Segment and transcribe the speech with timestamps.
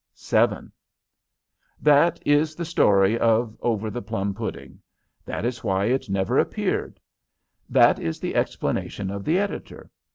[0.27, 0.71] VII
[1.79, 4.81] That is the story of "Over the Plum Pudding."
[5.25, 6.99] That is why it never appeared.
[7.69, 9.91] That is the explanation of the editor.